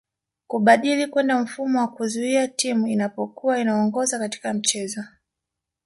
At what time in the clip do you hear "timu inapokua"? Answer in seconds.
2.47-3.59